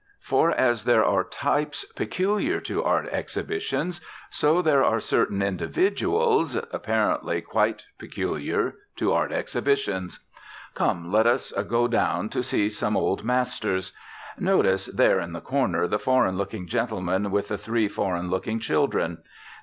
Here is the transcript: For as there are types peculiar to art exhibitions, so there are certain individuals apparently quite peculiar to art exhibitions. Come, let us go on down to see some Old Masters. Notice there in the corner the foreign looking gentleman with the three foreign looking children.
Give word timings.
For 0.19 0.49
as 0.49 0.85
there 0.85 1.05
are 1.05 1.23
types 1.23 1.85
peculiar 1.95 2.59
to 2.61 2.83
art 2.83 3.07
exhibitions, 3.11 4.01
so 4.31 4.59
there 4.63 4.83
are 4.83 4.99
certain 4.99 5.43
individuals 5.43 6.55
apparently 6.71 7.39
quite 7.41 7.83
peculiar 7.99 8.73
to 8.95 9.13
art 9.13 9.31
exhibitions. 9.31 10.19
Come, 10.73 11.11
let 11.11 11.27
us 11.27 11.51
go 11.51 11.83
on 11.83 11.89
down 11.91 12.29
to 12.29 12.41
see 12.41 12.67
some 12.67 12.97
Old 12.97 13.23
Masters. 13.23 13.93
Notice 14.39 14.87
there 14.87 15.19
in 15.19 15.33
the 15.33 15.39
corner 15.39 15.87
the 15.87 15.99
foreign 15.99 16.35
looking 16.35 16.65
gentleman 16.65 17.29
with 17.29 17.49
the 17.49 17.57
three 17.59 17.87
foreign 17.87 18.31
looking 18.31 18.59
children. 18.59 19.19